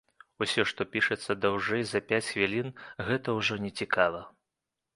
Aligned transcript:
Усё, 0.45 0.63
што 0.71 0.87
пішацца 0.95 1.31
даўжэй 1.43 1.83
за 1.91 2.01
пяць 2.13 2.23
хвілін, 2.31 2.73
гэта 3.11 3.39
ўжо 3.39 3.61
не 3.67 3.71
цікава. 3.83 4.27